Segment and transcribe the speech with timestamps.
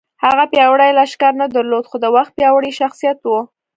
[0.23, 3.27] هغه پیاوړی لښکر نه درلود خو د وخت پیاوړی شخصیت و